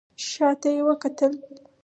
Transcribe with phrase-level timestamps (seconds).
[0.29, 1.33] شا ته يې وکتل.